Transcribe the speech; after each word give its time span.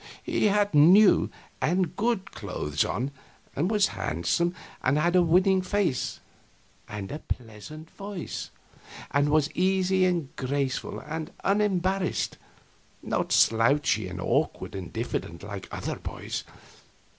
He 0.23 0.45
had 0.47 0.73
new 0.73 1.29
and 1.61 1.95
good 1.95 2.31
clothes 2.31 2.83
on, 2.83 3.11
and 3.55 3.69
was 3.69 3.89
handsome 3.89 4.55
and 4.81 4.97
had 4.97 5.15
a 5.15 5.21
winning 5.21 5.61
face 5.61 6.19
and 6.87 7.11
a 7.11 7.19
pleasant 7.19 7.91
voice, 7.91 8.49
and 9.11 9.29
was 9.29 9.51
easy 9.51 10.05
and 10.05 10.35
graceful 10.37 10.99
and 10.99 11.29
unembarrassed, 11.43 12.39
not 13.03 13.31
slouchy 13.31 14.07
and 14.07 14.19
awkward 14.19 14.73
and 14.73 14.91
diffident, 14.91 15.43
like 15.43 15.67
other 15.71 15.97
boys. 15.97 16.45